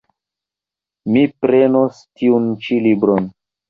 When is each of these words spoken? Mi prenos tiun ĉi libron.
Mi 1.13 1.23
prenos 1.45 2.03
tiun 2.11 2.53
ĉi 2.67 2.85
libron. 2.91 3.35